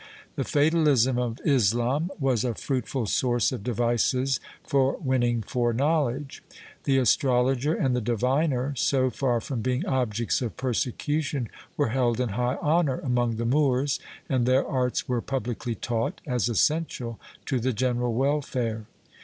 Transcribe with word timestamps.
The 0.35 0.43
fatalism 0.43 1.19
of 1.19 1.39
Islam 1.45 2.09
was 2.19 2.43
a 2.43 2.55
fruitful 2.55 3.05
source 3.05 3.51
of 3.51 3.63
devices 3.63 4.39
for 4.63 4.97
winning 4.97 5.43
foreknowledge. 5.43 6.41
The 6.85 6.97
astrol 6.97 7.47
oger 7.51 7.75
and 7.75 7.95
the 7.95 8.01
diviner, 8.01 8.73
so 8.75 9.11
far 9.11 9.39
from 9.39 9.61
being 9.61 9.85
objects 9.85 10.41
of 10.41 10.57
persecution, 10.57 11.49
were 11.77 11.89
held 11.89 12.19
in 12.19 12.29
high 12.29 12.57
honor 12.63 12.97
among 12.97 13.35
the 13.35 13.45
Moors, 13.45 13.99
and 14.27 14.47
their 14.47 14.65
arts 14.65 15.07
were 15.07 15.21
publicly 15.21 15.75
taught 15.75 16.19
as 16.25 16.49
essential 16.49 17.19
to 17.45 17.59
the 17.59 17.71
general 17.71 18.15
welfare. 18.15 18.87